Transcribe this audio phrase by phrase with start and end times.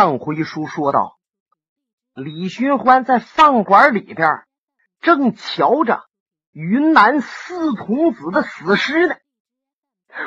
[0.00, 1.18] 上回书说到，
[2.14, 4.44] 李寻欢在饭馆里边
[5.02, 6.04] 正瞧着
[6.52, 9.14] 云南四童子的死尸呢，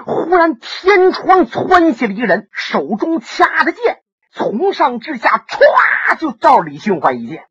[0.05, 7.47] 忽然天窗窜下了一人，手中掐着剑，从上至下歘就照李寻欢一剑。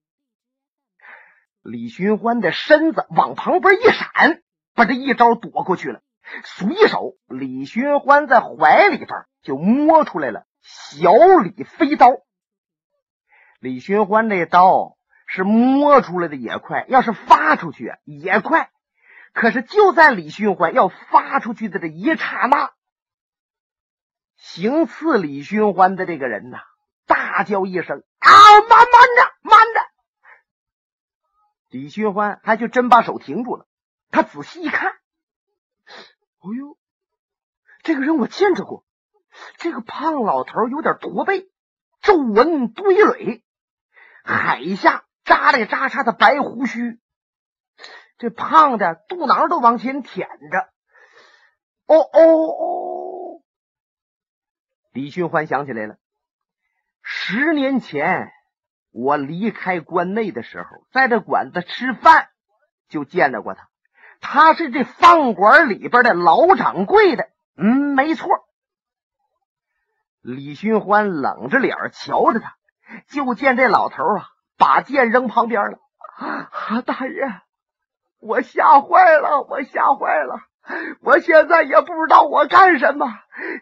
[1.61, 4.43] 李寻欢的身子往旁边一闪，
[4.75, 6.03] 把这一招躲过去了。
[6.45, 9.09] 随手，李寻欢在怀里边
[9.43, 12.09] 就摸出来了小李飞刀。
[13.61, 18.71] 李寻欢这刀是摸出来的也快，要是发出去也快。
[19.33, 22.73] 可是就在李寻欢要发出去的这一刹那，
[24.37, 26.59] 行刺李寻欢的这个人呐，
[27.07, 28.31] 大叫一声：“啊，
[28.69, 29.81] 慢慢着，慢着！”
[31.71, 33.67] 李寻欢还就真把手停住了。
[34.11, 34.91] 他仔细一看。
[34.91, 36.77] 哎呦，
[37.83, 38.85] 这个人我见着过。
[39.57, 41.49] 这个胖老头有点驼背，
[42.01, 43.43] 皱纹堆垒，
[44.25, 46.99] 海下扎里扎叉的白胡须，
[48.19, 50.69] 这胖的肚囊都往前舔着。
[51.87, 53.43] 哦哦哦！
[54.93, 55.97] 李寻欢想起来了，
[57.03, 58.31] 十年前
[58.93, 62.29] 我离开关内的时候，在这馆子吃饭，
[62.89, 63.69] 就见到过他。
[64.21, 68.29] 他是这饭馆里边的老掌柜的，嗯，没错。
[70.23, 72.55] 李寻欢冷着脸瞧着他，
[73.09, 75.79] 就见这老头啊，把剑扔旁边了。
[76.17, 77.41] 啊，大爷，
[78.21, 80.41] 我吓坏了，我吓坏了，
[81.01, 83.07] 我现在也不知道我干什么。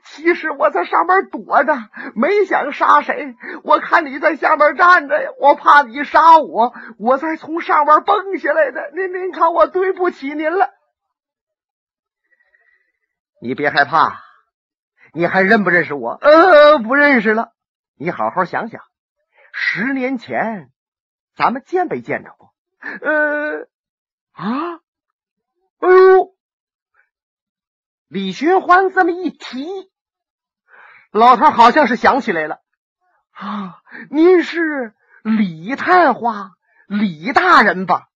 [0.05, 1.75] 其实我在上面躲着，
[2.14, 3.34] 没想杀谁。
[3.62, 8.91] 我看你在下面站着呀，我怕你杀我，我才从上面蹦下来的。
[8.94, 10.69] 您您看，我对不起您了。
[13.41, 14.20] 你别害怕，
[15.12, 16.12] 你还认不认识我？
[16.12, 17.53] 呃，不认识了。
[17.97, 18.83] 你好好想想，
[19.53, 20.70] 十年前
[21.36, 22.55] 咱们见没见着过？
[22.80, 23.69] 呃，
[24.33, 24.81] 啊，
[25.81, 26.34] 哎呦！
[28.09, 29.69] 李寻欢这么一提，
[31.12, 32.60] 老头好像是想起来了
[33.31, 33.81] 啊！
[34.10, 36.53] 您是李探花，
[36.87, 38.09] 李大人吧？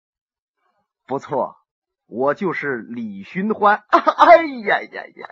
[1.05, 1.57] 不错，
[2.07, 3.83] 我就是李寻欢。
[3.89, 5.27] 哎呀呀呀！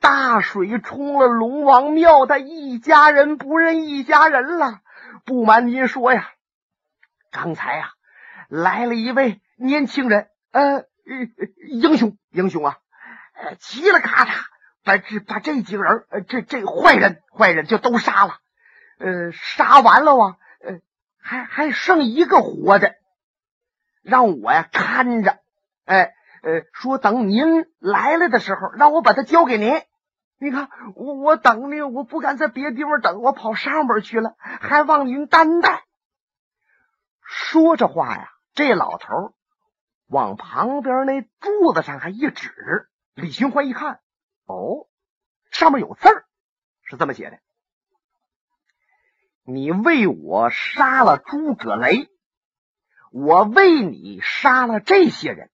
[0.00, 4.80] 大水冲了龙王庙，他一家人不认一家人了。
[5.24, 6.30] 不瞒您说呀，
[7.30, 7.92] 刚才呀
[8.48, 10.84] 来了一位年轻人，呃，
[11.68, 12.78] 英雄，英雄啊！
[13.34, 14.44] 呃，嘁了咔嚓，
[14.84, 18.38] 把这把这几个人，呃，这这坏人坏人就都杀了。
[18.98, 20.80] 呃，杀完了啊，呃，
[21.18, 22.94] 还还剩一个活的，
[24.02, 25.38] 让我呀看着。
[25.84, 27.44] 哎，呃说等您
[27.78, 29.82] 来了的时候，让我把他交给您。
[30.36, 35.84] 你看，我我等你，我不敢在别地方等，我跑上边去了，还望您担待。
[37.22, 39.34] 说着话呀，这老头
[40.06, 42.90] 往旁边那柱子上还一指。
[43.14, 44.00] 李寻欢一看，
[44.44, 44.86] 哦，
[45.50, 46.26] 上面有字儿，
[46.82, 47.38] 是这么写的
[49.46, 52.10] ：“你为我杀了诸葛雷，
[53.12, 55.48] 我为你杀了这些人，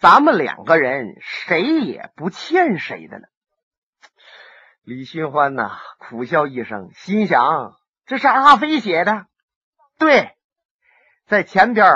[0.00, 3.28] 咱们两个人谁也不欠谁的了。”
[4.82, 9.26] 李寻欢呐，苦笑一声，心想：“这是阿飞写的，
[9.98, 10.36] 对，
[11.26, 11.86] 在前边。”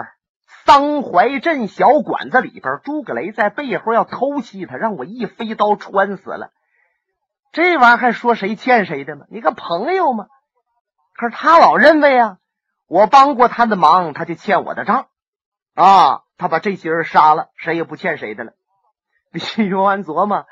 [0.64, 6.50] 桑怀镇小馆子里边，诸葛雷在背后要偷袭他，让我一飞刀穿死了。
[7.52, 9.24] 这玩意儿还说谁欠谁的吗？
[9.30, 10.26] 你个朋友嘛！
[11.14, 12.36] 可是他老认为啊，
[12.86, 15.08] 我帮过他的忙，他就欠我的账
[15.74, 16.20] 啊。
[16.38, 18.52] 他把这些人杀了，谁也不欠谁的了。
[19.30, 20.46] 李寻欢琢磨，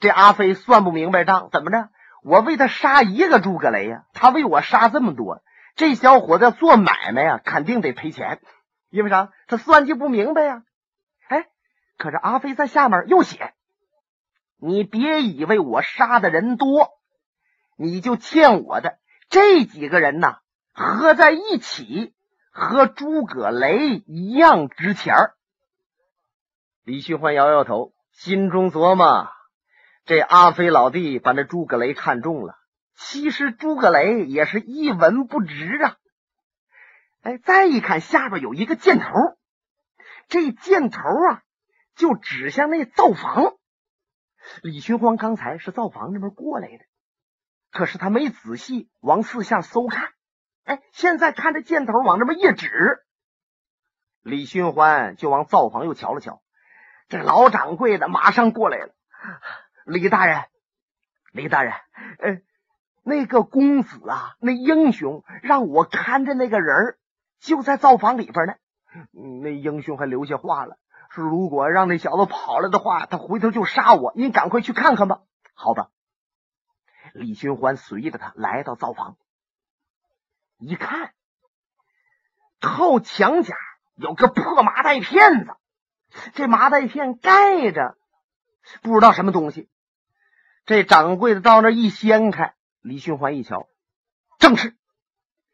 [0.00, 1.90] 这阿飞算不明白账，怎么着？
[2.22, 5.42] 我为他杀一个诸葛雷呀，他为我杀这么多，
[5.74, 8.40] 这小伙子做买卖呀，肯定得赔钱。
[8.88, 9.32] 因为啥？
[9.48, 10.62] 他算计不明白呀！
[11.28, 11.46] 哎，
[11.98, 13.54] 可是阿飞在下面又写
[14.60, 16.90] ：“你别以为我杀的人多，
[17.76, 18.98] 你就欠我的
[19.28, 20.40] 这几个人呐，
[20.74, 22.14] 合在一起
[22.52, 25.34] 和诸葛雷一样值钱儿。”
[26.84, 29.28] 李寻欢摇摇头，心中琢磨：
[30.04, 32.56] 这阿飞老弟把那诸葛雷看中了，
[32.94, 35.96] 其实诸葛雷也是一文不值啊。
[37.22, 39.06] 哎，再一看下边有一个箭头，
[40.28, 41.42] 这箭头啊，
[41.94, 43.54] 就指向那灶房。
[44.62, 46.84] 李寻欢刚才是灶房那边过来的，
[47.70, 50.10] 可是他没仔细往四下搜看。
[50.64, 53.04] 哎，现在看着箭头往那边一指，
[54.22, 56.40] 李寻欢就往灶房又瞧了瞧。
[57.08, 58.94] 这老掌柜的马上过来了
[59.84, 60.44] ：“李大人，
[61.32, 61.74] 李大人，
[62.20, 62.40] 呃，
[63.02, 66.96] 那个公子啊，那英雄让我看着那个人
[67.40, 68.54] 就在灶房里边呢。
[69.40, 70.76] 那英雄还留下话了，
[71.10, 74.12] 说如果让那小子跑了的话，他回头就杀我。
[74.14, 75.22] 您赶快去看看吧。
[75.54, 75.88] 好吧。
[77.12, 79.16] 李寻欢随着他来到灶房，
[80.64, 81.12] 一看，
[82.60, 83.54] 靠墙角
[83.96, 85.52] 有个破麻袋片子，
[86.34, 87.96] 这麻袋片盖着
[88.80, 89.68] 不知道什么东西。
[90.64, 93.66] 这掌柜的到那一掀开，李寻欢一瞧，
[94.38, 94.76] 正是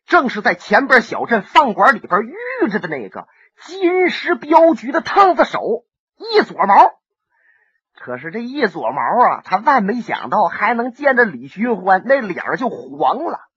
[0.05, 3.27] 正是在前边小镇饭馆里边遇着的那个
[3.63, 6.99] 金石镖局的烫子手一撮毛。
[7.95, 13.48] 可是这一撮毛啊，他万没想到还能见着李寻欢，那脸就黄了。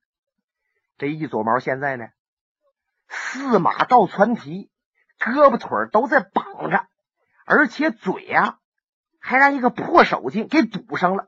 [1.02, 2.10] 这一撮毛现在呢，
[3.08, 4.70] 四马倒窜蹄，
[5.18, 6.86] 胳膊腿都在绑着，
[7.44, 8.60] 而且嘴呀
[9.20, 11.28] 还让一个破手巾给堵上了，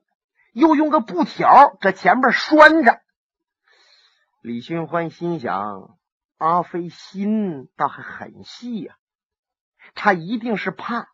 [0.51, 3.01] 又用个布条这前面拴着。
[4.43, 5.97] 李寻欢心想：
[6.37, 8.95] 阿飞心倒还很细呀，
[9.95, 11.07] 他一定是怕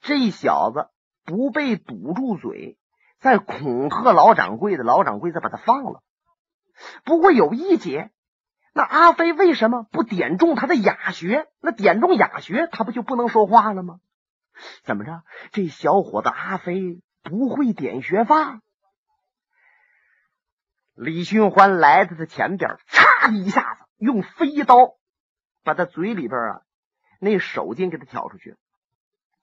[0.00, 0.88] 这小子。
[1.26, 2.78] 不被堵住嘴，
[3.18, 6.02] 再恐吓老掌柜的，老掌柜再把他放了。
[7.04, 8.10] 不过有一节，
[8.72, 11.46] 那阿飞为什么不点中他的哑穴？
[11.60, 14.00] 那点中哑穴，他不就不能说话了吗？
[14.84, 15.22] 怎么着？
[15.52, 18.60] 这小伙子阿飞不会点穴法？
[20.94, 24.96] 李寻欢来到他前边，嚓的一下子用飞刀
[25.64, 26.62] 把他嘴里边啊
[27.18, 28.56] 那手筋给他挑出去。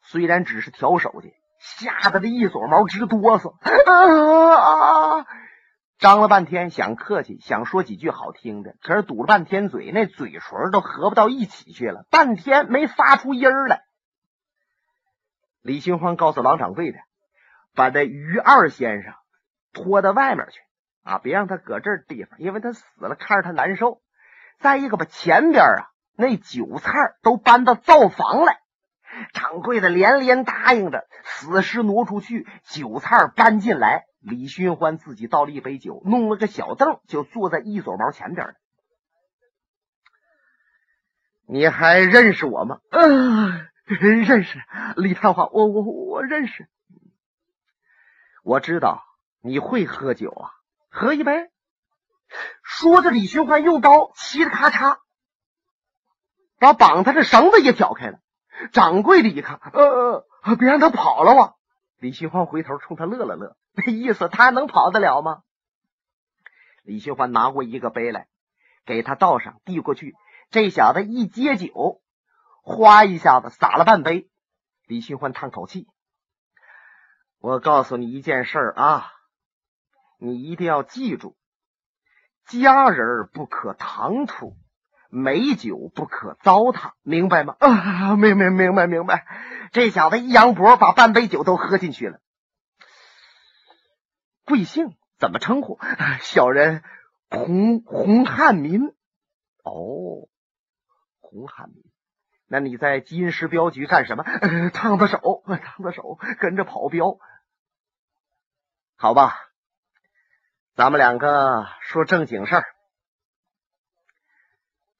[0.01, 1.33] 虽然只是挑手巾。
[1.59, 3.55] 吓得他一撮毛直哆嗦，
[3.89, 5.25] 啊！
[5.99, 13.81] 张了半天想客气，想说几句好听的，可是堵了半天嘴，那嘴唇都合不到一起去了，半天没发出音儿来。
[15.61, 16.99] 李寻欢告诉老掌柜的，
[17.73, 19.13] 把这于二先生
[19.73, 20.59] 拖到外面去
[21.03, 24.01] 啊，别让他搁这地方，因为他死了看着他难受。
[24.59, 28.59] 再一个，把前边啊那酒菜都搬到灶房来。
[29.33, 34.05] 掌柜的连连答应着，死尸挪出去，酒菜搬进来。
[34.19, 38.55] 李寻欢自己倒了一杯酒，弄了个小凳，就坐在一撮毛前边
[41.47, 42.79] 你还认识我吗？
[42.91, 44.59] 嗯，认识。
[44.97, 46.67] 李探花，我我我认识。
[48.43, 49.03] 我知道
[49.41, 50.51] 你会喝酒啊，
[50.89, 51.49] 喝一杯。
[52.63, 54.97] 说着，李寻欢用刀嘁哩咔嚓，
[56.59, 58.19] 把绑他的绳子也挑开了。
[58.73, 60.25] 掌柜的一看，呃，
[60.57, 61.56] 别让他跑了哇！
[61.99, 65.41] 李寻欢回头冲他乐了乐，那意思他还能跑得了吗？
[66.83, 68.27] 李寻欢拿过一个杯来，
[68.85, 70.15] 给他倒上，递过去。
[70.51, 72.01] 这小子一接酒，
[72.61, 74.29] 哗一下子洒了半杯。
[74.85, 75.87] 李寻欢叹口气
[77.41, 79.11] ：“我告诉你一件事啊，
[80.19, 81.35] 你一定要记住，
[82.45, 84.55] 家人不可唐突。”
[85.09, 87.55] 美酒不可糟蹋，明白吗？
[87.59, 89.25] 啊，明明明白明白。
[89.71, 92.19] 这小子一扬脖，把半杯酒都喝进去了。
[94.45, 94.95] 贵姓？
[95.17, 95.79] 怎么称呼？
[96.21, 96.83] 小人
[97.29, 98.87] 洪洪汉民。
[99.63, 100.29] 哦，
[101.19, 101.83] 洪汉民。
[102.47, 104.23] 那你在金石镖局干什么？
[104.73, 107.17] 烫子手，烫子手，跟着跑镖。
[108.95, 109.35] 好吧，
[110.75, 112.65] 咱们两个说正经事儿。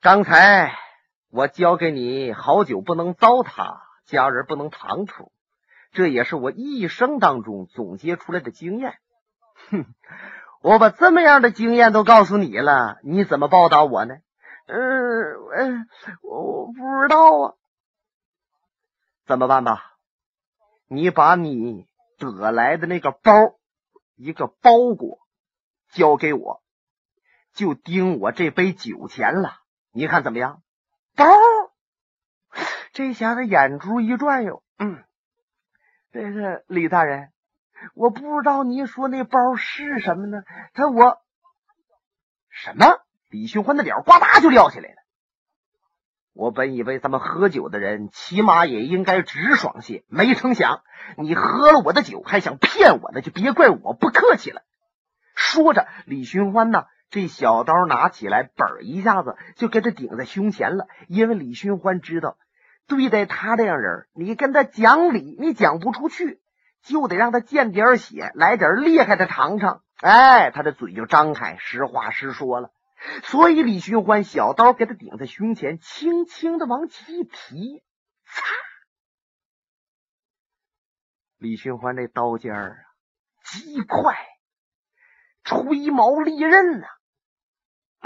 [0.07, 0.73] 刚才
[1.29, 5.33] 我教给你，好酒不能糟蹋，家人不能唐突，
[5.91, 8.97] 这也是我一生当中总结出来的经验。
[9.69, 9.83] 哼，
[10.61, 14.15] 我把这么样的经验都告诉你了，你怎么报答我呢？
[14.67, 15.85] 嗯，
[16.21, 17.53] 我我不知道啊。
[19.25, 19.97] 怎么办吧？
[20.87, 21.85] 你把你
[22.17, 23.33] 得来的那个包，
[24.15, 25.19] 一个包裹
[25.91, 26.63] 交给我，
[27.53, 29.57] 就盯我这杯酒钱了。
[29.97, 30.61] 你看怎么样？
[31.15, 31.25] 包，
[32.93, 35.03] 这下子眼珠一转悠，嗯，
[36.11, 37.31] 这个李大人，
[37.95, 40.43] 我不知道您说那包是什么呢？
[40.75, 41.17] 他我
[42.51, 42.99] 什么？
[43.31, 44.97] 李寻欢的脸呱嗒就撂下来了。
[46.33, 50.83] 我本以为咱们喝酒的人起码也应该直爽些，没成想
[51.17, 54.61] 你喝了我的酒还想骗我呢，就别怪我不客气了。
[55.33, 56.85] 说着，李寻欢呢？
[57.09, 60.87] 这小刀拿起来，嘣一下子就给他顶在胸前了。
[61.07, 62.37] 因为李寻欢知道，
[62.85, 66.41] 对待他这样人，你跟他讲理，你讲不出去，
[66.81, 69.83] 就得让他见点血，来点厉害的尝尝。
[70.01, 72.71] 哎，他的嘴就张开，实话实说了。
[73.23, 77.83] 所以李寻欢小刀给他顶在胸前，轻轻的往起一提，
[78.25, 78.43] 擦！
[81.37, 82.77] 李寻欢这刀尖儿啊，
[83.43, 84.17] 极快。
[85.43, 86.87] 吹毛利刃呐！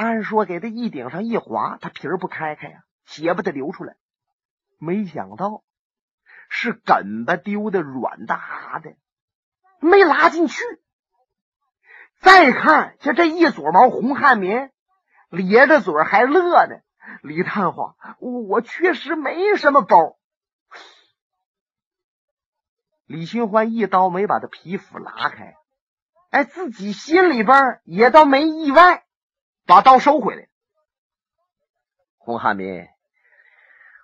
[0.01, 3.96] 按说给他一顶上一划，他皮儿不开开呀，血不得流出来。
[4.79, 5.63] 没想到
[6.50, 8.96] 是梗巴丢的软哒的，
[9.79, 10.63] 没拉进去。
[12.20, 14.72] 再看，像这一撮毛，红汉民
[15.29, 16.79] 咧着嘴还乐呢。
[17.22, 20.17] 李探花，我确实没什么包。
[23.05, 25.53] 李寻欢一刀没把他皮肤拉开，
[26.31, 29.05] 哎，自己心里边也倒没意外，
[29.65, 30.48] 把刀收回来。
[32.18, 32.88] 洪汉民，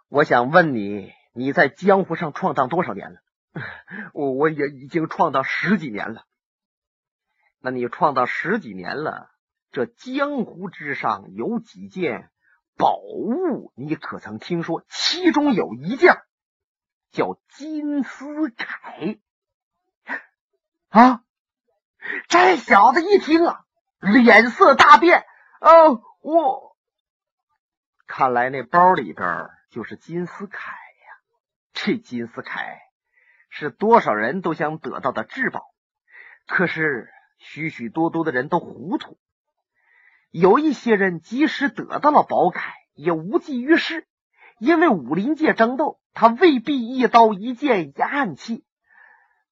[0.07, 3.19] 我想问你，你在江湖上闯荡多少年了？
[4.13, 6.25] 我我也已经闯荡十几年了。
[7.59, 9.31] 那你闯荡十几年了，
[9.71, 12.29] 这江湖之上有几件
[12.77, 14.83] 宝物，你可曾听说？
[14.89, 16.15] 其中有一件。
[17.13, 19.19] 叫金丝铠
[20.89, 21.23] 啊！
[22.27, 23.65] 这小子一听啊，
[23.99, 25.25] 脸色大变。
[25.59, 26.75] 哦，我
[28.05, 30.77] 看来那包里边就是金丝铠呀。
[31.73, 32.77] 这金丝铠
[33.49, 35.65] 是多少人都想得到的至宝，
[36.47, 39.17] 可是许许多多的人都糊涂。
[40.29, 42.61] 有一些人即使得到了宝铠，
[42.93, 44.07] 也无济于事。
[44.59, 48.65] 因为武林界争斗，他未必一刀一剑一暗器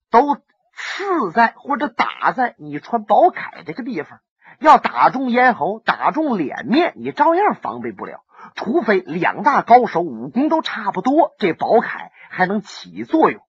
[0.09, 4.19] 都刺在或者打在你穿宝铠这个地方。
[4.59, 8.23] 要打中咽喉、打中脸面，你照样防备不了。
[8.55, 13.41] 除非两大高手武功都差不多，这宝铠还能起作用。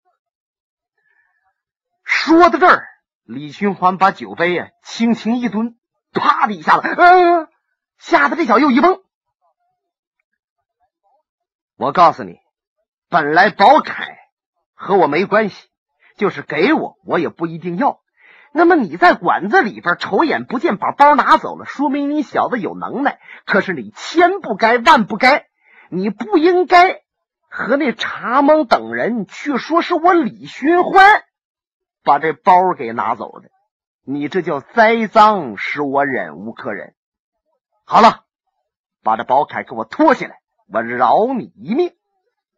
[2.03, 2.87] 说到这儿，
[3.25, 5.77] 李寻欢把酒杯啊轻轻一蹲，
[6.13, 7.49] 啪的一下子，嗯，
[7.99, 9.03] 吓得这小又一蹦。
[11.77, 12.39] 我告诉你，
[13.11, 13.93] 本来宝铠
[14.75, 15.69] 和我没关系，
[16.17, 18.01] 就是给我，我也不一定要。
[18.57, 23.21] 那么你在馆子里边瞅眼不见，把包拿走了，说明你小子有能耐。
[23.45, 25.47] 可是你千不该万不该，
[25.91, 27.03] 你不应该
[27.51, 31.25] 和那茶蒙等人去说是我李寻欢
[32.03, 33.51] 把这包给拿走的，
[34.07, 36.95] 你这叫栽赃，使我忍无可忍。
[37.85, 38.25] 好了，
[39.03, 40.39] 把这宝铠给我脱下来。
[40.73, 41.91] 我饶你一命！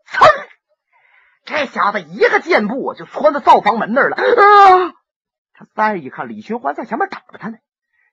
[0.07, 0.25] 噌，
[1.45, 4.17] 这小子一个箭步就窜到灶房门那儿了。
[4.17, 4.95] 啊！
[5.59, 7.59] 他再一看，李寻欢在前面等着他呢。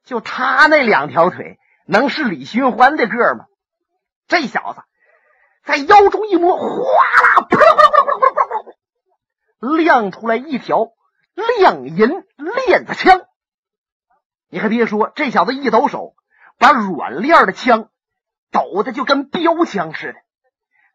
[0.04, 3.46] 就他那两条腿，能是李寻欢的个吗？
[4.28, 4.82] 这小子
[5.64, 8.76] 在腰中一摸，哗啦，噗噗噗噗噗噗
[9.60, 10.88] 噗，亮出来一条
[11.60, 12.24] 亮银
[12.66, 13.22] 链子枪。
[14.50, 16.16] 你还别说，这小子一抖手，
[16.58, 17.90] 把软链的枪。
[18.50, 20.20] 抖的就跟标枪似的，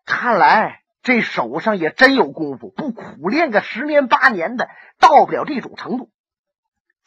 [0.05, 6.11] 看来这手上也真有功夫，不苦练个十年八年的，到不了这种程度。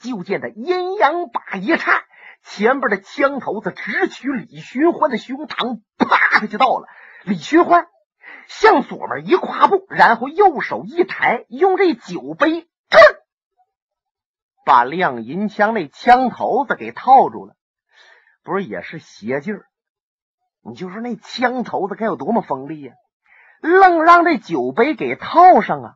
[0.04, 2.04] 就见他阴阳把一颤，
[2.44, 6.88] 前边的枪头子直取李寻欢的胸膛，啪就到了。
[7.24, 7.88] 李寻欢
[8.48, 12.68] 向左边一跨步，然后右手一抬，用这酒杯，
[14.66, 17.56] 把亮银枪那枪头子给套住了。
[18.44, 19.68] 不是，也是邪劲儿。
[20.62, 22.94] 你就说那枪头子该有多么锋利呀！
[23.62, 25.96] 愣让这酒杯给套上啊！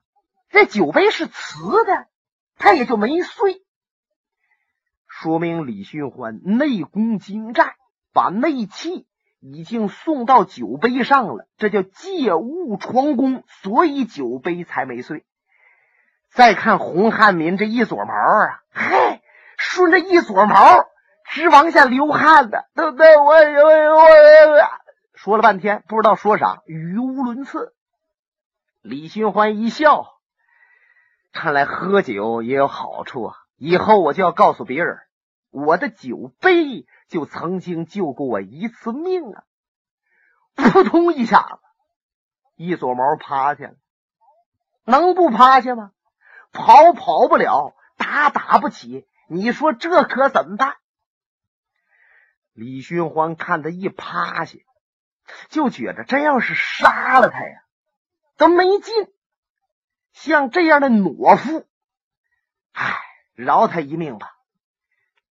[0.50, 2.08] 这酒杯是瓷的，
[2.58, 3.62] 他也就没碎。
[5.22, 7.74] 说明李寻欢内功精湛，
[8.14, 9.08] 把内气
[9.40, 15.26] 已经送到酒杯上了，这叫借物传功，所以酒杯才没碎。
[16.30, 19.22] 再看洪汉民这一撮毛啊，嘿，
[19.58, 20.86] 顺着一撮毛。
[21.30, 23.18] 直往下流汗的，对不对？
[23.18, 24.08] 我我我
[25.16, 27.74] 说了半天，不知道说啥，语无伦次。
[28.82, 30.06] 李寻欢一笑，
[31.34, 33.36] 看来喝酒也有好处啊！
[33.58, 35.00] 以后我就要告诉别人，
[35.66, 39.44] 我的酒杯就曾经救过我一次命啊！
[40.54, 41.60] 扑通一下子，
[42.56, 43.76] 一撮毛趴下了，
[44.84, 45.94] 能不趴下吗？
[46.52, 50.76] 跑跑不了，打打不起，你说这可怎么办？
[52.54, 54.60] 李寻欢看他一趴下，
[55.50, 57.64] 就觉着真要是杀了他呀，
[58.38, 58.94] 都没劲。
[60.14, 61.66] 像这样的懦夫，
[62.74, 62.96] 唉，
[63.34, 64.37] 饶他一命吧。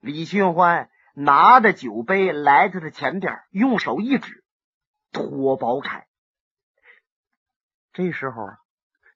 [0.07, 4.45] 李寻欢拿着酒杯来到他前边，用手一指，
[5.11, 6.05] 托宝铠。
[7.93, 8.59] 这时候啊，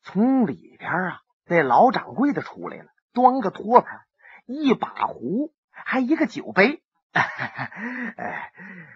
[0.02, 4.00] 从里边啊，那老掌柜的出来了，端个托盘，
[4.46, 6.82] 一把壶，还一个酒杯。
[7.12, 8.52] 哎，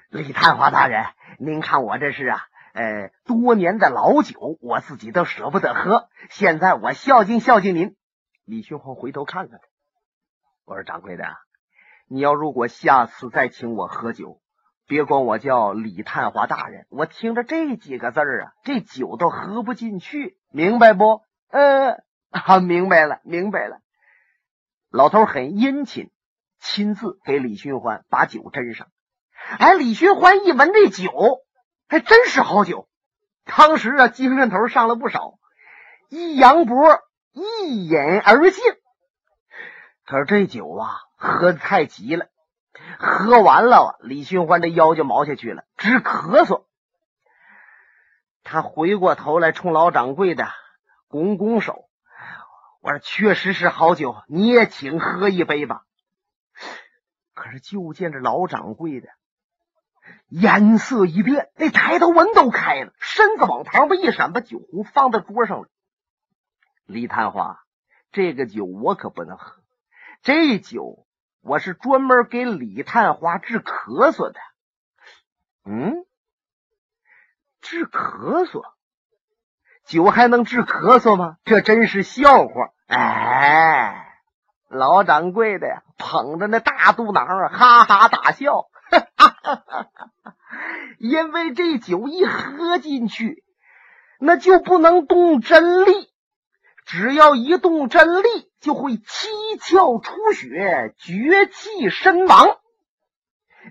[0.09, 1.07] 李探花大人，
[1.39, 2.41] 您看我这是啊，
[2.73, 6.09] 呃，多年的老酒，我自己都舍不得喝。
[6.29, 7.95] 现在我孝敬孝敬您。
[8.45, 9.67] 李寻欢回头看看他，
[10.65, 11.25] 我说：“掌柜的，
[12.07, 14.41] 你要如果下次再请我喝酒，
[14.87, 21.23] 别管我叫李探花大人，我听着这几个字儿啊，这酒都喝不进去，明白不？
[21.49, 23.79] 嗯，啊，明白了，明白了。
[24.91, 26.11] 老头很殷勤，
[26.61, 28.89] 亲自给李寻欢把酒斟上。
[29.59, 31.11] 哎，李寻欢一闻这酒，
[31.89, 32.89] 还真是好酒。
[33.45, 35.35] 当时啊，精神头上了不少，
[36.11, 37.01] 一扬脖，
[37.33, 38.63] 一饮而尽。
[40.05, 42.27] 可是这酒啊，喝的太急了，
[42.99, 46.65] 喝完了，李寻欢这腰就毛下去了，直咳嗽。
[48.43, 50.47] 他回过头来，冲老掌柜的
[51.09, 51.89] 拱拱手，
[52.83, 55.85] 我说：“确实是好酒，你也请喝一杯吧。”
[57.33, 59.09] 可是就见这老掌柜的。
[60.29, 65.69] 颜色一变，那抬头纹都开了，身子往旁边一闪，把酒壶放在桌上了。
[66.85, 67.65] 李探花，
[68.13, 69.63] 这个酒我可不能喝，
[70.25, 71.07] 这酒
[71.43, 74.41] 我是专门给李探花治咳嗽的。
[75.67, 76.07] 嗯，
[77.61, 78.63] 治咳嗽，
[79.85, 81.37] 酒还能治咳嗽吗？
[81.45, 82.71] 这真是笑话！
[82.87, 84.19] 哎，
[84.71, 88.71] 老掌柜的呀，捧着那大肚囊，哈哈大笑。
[88.91, 90.37] 哈哈哈哈
[90.99, 93.45] 因为这酒一喝进去，
[94.19, 96.11] 那就不能动真力，
[96.87, 99.29] 只要一动真力，就会七
[99.61, 102.59] 窍出血，绝气身亡。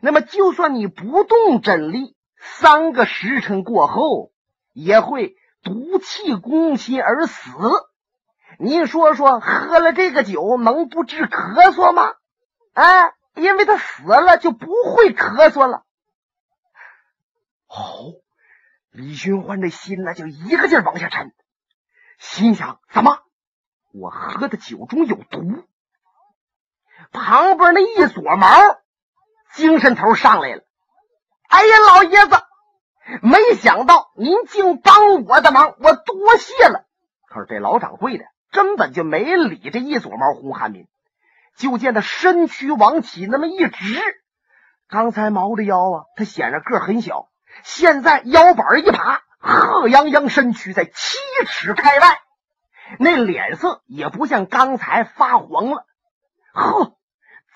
[0.02, 4.32] 那么，就算你不动真力，三个时辰过后，
[4.72, 7.52] 也会毒气攻心而死。
[8.60, 12.14] 您说说，喝了这个酒能不治咳嗽吗？
[12.74, 13.14] 哎。
[13.36, 15.84] 因为他死了，就不会咳嗽了。
[17.66, 18.14] 哦，
[18.92, 21.34] 李寻欢这心呢，就一个劲儿往下沉，
[22.20, 23.24] 心想：怎么
[23.94, 25.64] 我喝的酒中有毒？
[27.12, 28.48] 旁边那一撮毛，
[29.54, 30.64] 精神头上来了。
[31.48, 32.42] 哎呀，老爷子，
[33.22, 36.86] 没想到您竟帮我的忙，我多谢了。
[37.28, 40.88] 可是这老掌柜的根本就没理这一撮毛胡汉民。
[41.56, 44.02] 就见他身躯往起那么一直，
[44.90, 47.30] 刚才毛着腰啊，他显着个很小，
[47.64, 52.22] 现在腰板一爬，鹤泱泱身躯在七尺开外，
[53.00, 55.86] 那脸色也不像刚才发黄了，
[56.54, 56.96] 呵，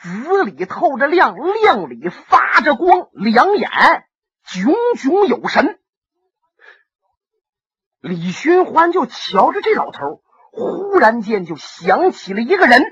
[0.01, 3.69] 紫里透着亮，亮里发着光，两眼
[4.43, 5.79] 炯炯有神。
[7.99, 12.83] 李寻欢就瞧着这老头，忽然间就想起了一个人。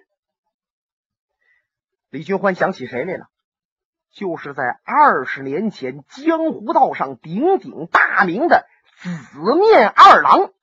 [2.10, 3.28] 李寻欢想起谁来了？
[4.13, 8.65] 就是在二十年前江湖道上鼎鼎大名的
[9.02, 9.10] 紫
[9.56, 10.54] 面二郎孙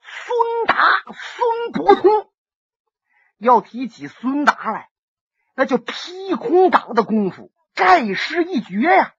[0.66, 0.74] 达、
[1.12, 2.28] 孙伯通。
[3.38, 4.88] 要提起孙达来，
[5.54, 9.14] 那就劈空掌的功夫，盖世一绝呀，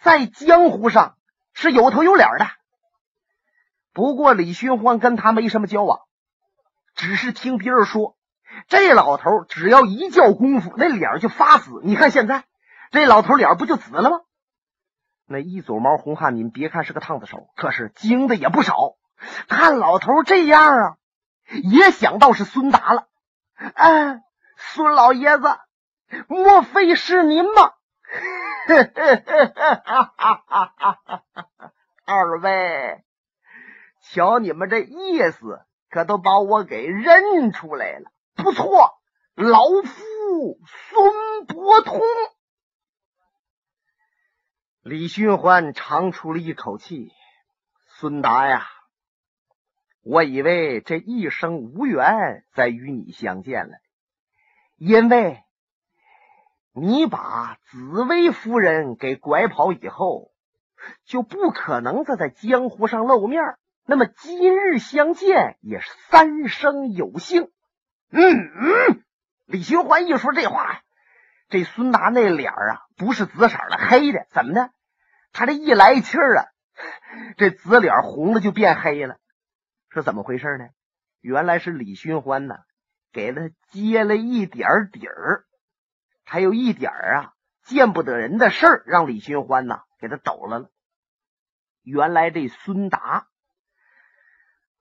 [0.00, 1.16] 在江湖上
[1.52, 2.46] 是有头有脸的。
[3.92, 6.00] 不过李寻欢跟他没什么交往，
[6.94, 8.16] 只是听别人说。
[8.66, 11.80] 这老头只要一叫功夫，那脸就发紫。
[11.84, 12.44] 你看现在
[12.90, 14.20] 这老头脸不就紫了吗？
[15.26, 18.96] 那一撮毛红汗，你别看是个烫子手，可是精的也不少。
[19.48, 20.96] 看老头这样啊，
[21.64, 23.08] 也想到是孙达了。
[23.54, 24.22] 哎，
[24.56, 25.58] 孙老爷子，
[26.28, 27.72] 莫非是您吗？
[32.04, 33.04] 二位，
[34.02, 38.10] 瞧你们这意思，可都把我给认出来了。
[38.34, 38.98] 不错，
[39.34, 42.00] 老夫孙伯通。
[44.82, 47.12] 李寻欢长出了一口气。
[47.86, 48.66] 孙达呀，
[50.02, 53.74] 我以为这一生无缘再与你相见了，
[54.76, 55.42] 因为
[56.72, 60.30] 你把紫薇夫人给拐跑以后，
[61.04, 63.42] 就不可能再在江湖上露面。
[63.84, 67.50] 那么今日相见，也是三生有幸。
[68.10, 69.02] 嗯嗯，
[69.46, 70.80] 李寻欢一说这话，
[71.48, 74.26] 这孙达那脸啊，不是紫色的，黑的。
[74.30, 74.70] 怎么的？
[75.32, 76.44] 他这一来气儿啊，
[77.36, 79.18] 这紫脸红的就变黑了，
[79.90, 80.68] 是怎么回事呢？
[81.20, 82.56] 原来是李寻欢呢，
[83.12, 85.44] 给他揭了一点底儿，
[86.24, 87.32] 还有一点儿啊
[87.64, 90.70] 见不得人的事儿，让李寻欢呐给他抖了了。
[91.82, 93.26] 原来这孙达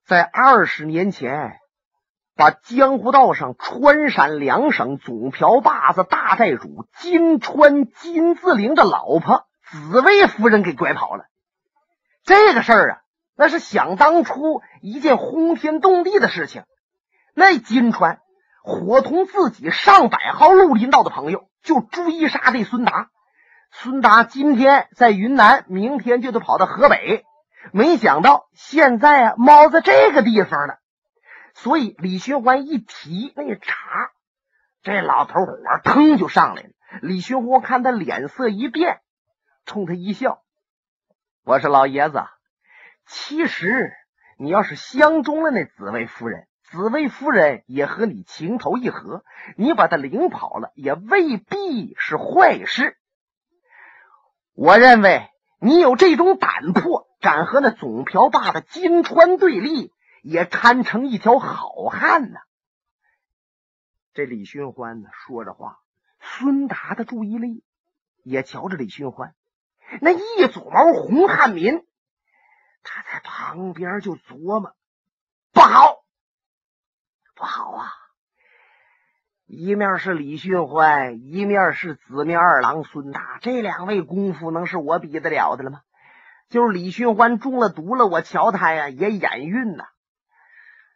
[0.05, 1.59] 在二十年前。
[2.35, 11.25] 把江湖道上川陕两省总瓢把子大寨主金川金自灵的老婆紫薇夫人给拐跑了。
[12.23, 13.01] 这个事儿啊，
[13.39, 16.65] 那是想当初一件轰天动地的事情。
[17.33, 18.19] 那金川
[18.65, 23.09] 伙同自己上百号绿林道的朋友，就追杀这孙达。
[23.71, 27.23] 孙达今天在云南，明天就得跑到河北。
[27.71, 30.79] 没想到现在啊，猫在这个地方了。
[31.53, 34.11] 所以李寻欢一提那茬，
[34.83, 36.69] 这老头火腾就上来了。
[37.01, 38.99] 李寻欢看他脸色一变，
[39.65, 40.41] 冲他一笑
[41.45, 42.21] ：“我说老爷子，
[43.11, 43.91] 其实
[44.37, 49.23] 你要是相中了那紫薇夫人，紫薇夫人也和你情投意合，
[49.57, 52.95] 你把她领跑了，也未必是坏事。”
[54.53, 55.27] 我认为
[55.59, 59.91] 你有这种胆魄，敢和那总瓢把的金川对立，
[60.21, 62.39] 也堪称一条好汉呢。
[64.13, 65.79] 这李寻欢呢，说着话，
[66.19, 67.63] 孙达的注意力
[68.23, 69.33] 也瞧着李寻欢。
[70.01, 71.83] 那一撮毛洪汉民，
[72.83, 74.75] 他在旁边就琢磨：
[75.51, 76.03] 不好，
[77.35, 77.91] 不好啊！
[79.45, 85.81] 一面是李寻欢，一面是紫面二郎孙大，这两位功夫能是我比得了的了吗？
[86.49, 89.85] 就是李寻欢中了毒了，我瞧他呀也眼晕呐。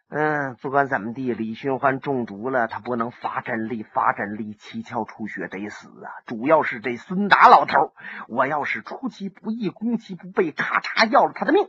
[0.09, 6.11] 嗯，不管怎么地，李寻欢中毒了，他不能发真力，发真力七窍出血得死啊！
[6.27, 7.93] 主要是这孙达老头，
[8.27, 11.67] 我要是出其不意，攻其不备，咔嚓要了他的命，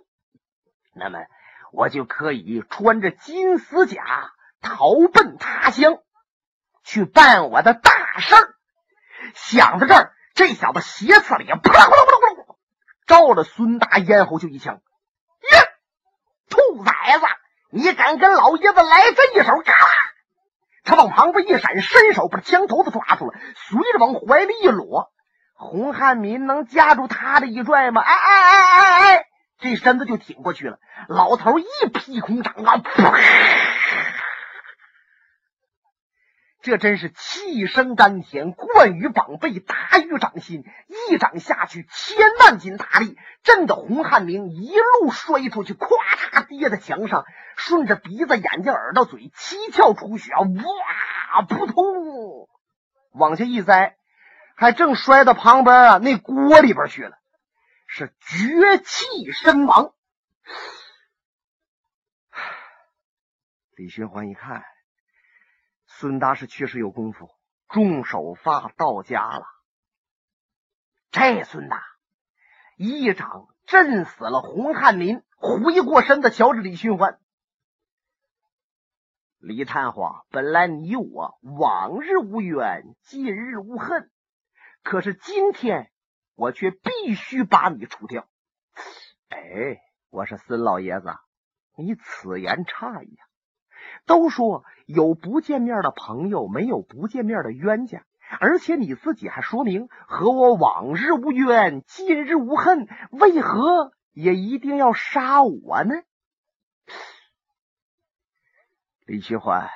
[0.94, 1.20] 那么
[1.72, 5.98] 我就可以穿着金丝甲逃奔他乡。
[6.86, 8.54] 去办我的大事儿。
[9.32, 12.56] 想到这儿，这小子斜刺脸，扑啦扑啦扑啦扑啦，
[13.06, 14.74] 照了孙达咽喉就一枪。
[14.74, 14.80] 呀，
[16.50, 17.24] 兔崽子，
[17.74, 19.52] 你敢跟老爷子来这一手？
[19.64, 19.88] 嘎啦！
[20.84, 25.10] 他往旁边一闪，伸手把枪头子抓住了，随着往怀里一裸。
[25.56, 28.00] 洪汉民能夹住他的一拽吗？
[28.00, 29.24] 哎哎哎哎哎！
[29.58, 30.78] 这身子就挺过去了。
[31.08, 33.12] 老头一劈空掌啊，噗！
[36.64, 40.64] 这真是气生丹田，贯于膀背，达于掌心。
[41.10, 45.86] 一掌下去，千万斤大力，震得洪汉明一路摔出去，咵
[46.32, 52.48] 嚓跌在墙上，顺着鼻子、眼睛、耳朵、嘴，七窍出血，哇，扑通，
[53.12, 53.98] 往下一栽，
[54.56, 57.18] 还正摔到旁边啊那锅里边去了，
[57.86, 59.92] 是绝气身亡。
[63.76, 64.64] 李寻欢一看。
[65.96, 67.30] 孙达是确实有功夫，
[67.68, 69.46] 重手法到家了。
[71.12, 71.84] 这孙达
[72.76, 77.20] 一掌震死了洪汉民，回过身子瞧着李寻欢。
[79.38, 84.10] 李探花，本来你我往日无冤，近日无恨，
[84.82, 85.92] 可是今天
[86.34, 88.26] 我却必须把你除掉。
[89.28, 89.80] 哎，
[90.10, 91.14] 我说孙老爷子，
[91.76, 93.26] 你此言差矣啊！
[94.06, 98.04] 都说有不见面的朋友，没有不见面的冤家。
[98.40, 105.94] 而且你自己还说明和我往日无冤，近日无恨，为何也一定要杀我呢？
[109.06, 109.68] 李寻欢，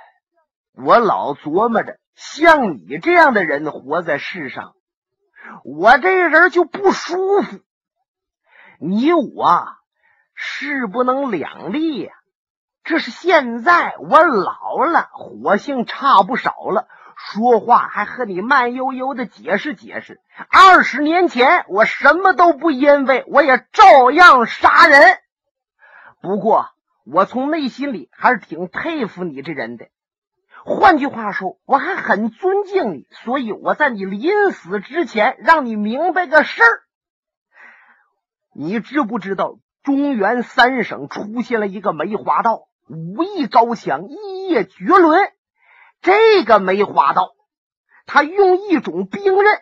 [0.73, 4.75] 我老琢磨着，像你这样的人活在世上，
[5.65, 7.61] 我这人就不舒服。
[8.81, 9.67] 你我
[10.35, 12.18] 势不能两立呀。
[12.89, 20.23] 这是现在我老了，火性差不少了，说话还和你慢悠悠的解释解释。
[20.49, 25.19] 二十年前我什么都不因为，我也照样杀人。
[26.23, 26.71] 不过
[27.05, 29.89] 我从内心里还是挺佩服你这人的。
[30.65, 36.81] 换句话说，我还很尊敬你，所以我在你临死之前让你明白个事儿。
[38.55, 42.68] 你知不知道中原三省出现了一个梅花道？
[42.89, 45.31] 武艺高强，一叶绝伦。
[46.01, 47.33] 这个梅花道，
[48.07, 49.61] 他用一种兵刃，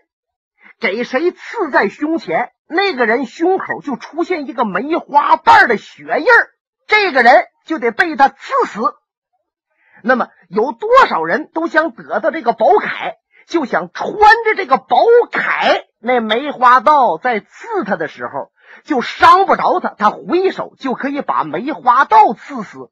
[0.79, 6.27] 给谁刺在胸前，那个人胸口就出现一个梅花瓣的血印
[6.87, 8.81] 这个人就得被他刺死。
[10.03, 13.15] 那么，有多少人都想得到这个宝铠，
[13.47, 14.13] 就想穿
[14.45, 14.99] 着这个宝
[15.33, 18.53] 铠，那梅花道在刺他的时候
[18.85, 22.91] 就伤不着他，他回手就可以把梅花道刺死。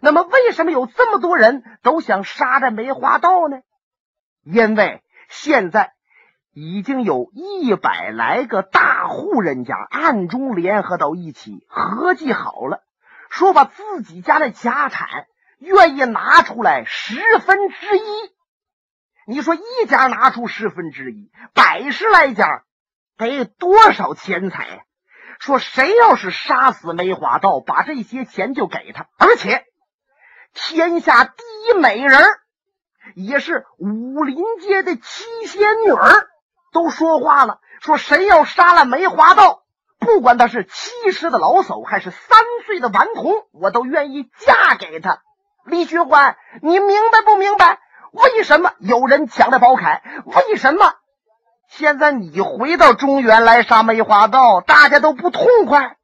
[0.00, 3.58] 那么，为什么有这么多人都想杀这梅花道呢？
[4.44, 5.92] 因为现在
[6.52, 12.82] 已经有一百来个大户人家暗中联合到一起，合计好了，
[13.30, 15.26] 说把自己家的家产
[15.58, 18.02] 愿意拿出来十分之一。
[19.26, 22.64] 你说一家拿出十分之一，百十来家
[23.16, 24.84] 得多少钱财？
[25.38, 29.64] 说谁要是杀死梅花道，把这些钱就给他，而且。
[30.54, 32.20] 天下第一美人
[33.14, 36.28] 也是武林街的七仙女儿，
[36.72, 39.62] 都说话了，说谁要杀了梅花道，
[39.98, 45.20] 不管他是七十的老叟还是三岁的顽童，我都愿意嫁给他。
[45.64, 47.78] 李寻欢，你明白不明白？
[48.12, 50.00] 为什么有人抢了宝铠？
[50.24, 50.94] 为什么
[51.68, 55.96] 现在你回到中原来杀梅花道，大家都不痛快？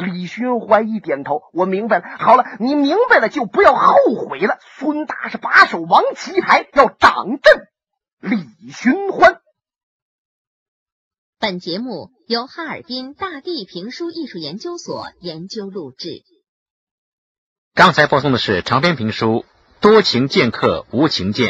[0.00, 2.04] 李寻欢一点头，我明白了。
[2.18, 4.58] 好了，你明白了就不要后悔了。
[4.78, 7.68] 孙大是把守王旗台，要掌镇
[8.18, 9.40] 李寻欢。
[11.38, 16.22] 本节目由哈尔滨大地评书艺术研究所研究录制。
[17.72, 19.26] 刚才播送的是长篇评书
[19.80, 21.46] 《多情剑客无情剑》，